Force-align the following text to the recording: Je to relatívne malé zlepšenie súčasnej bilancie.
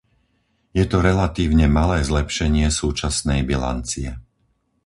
Je 0.73 0.81
to 0.91 0.97
relatívne 1.09 1.65
malé 1.79 1.97
zlepšenie 2.09 2.67
súčasnej 2.81 3.41
bilancie. 3.51 4.09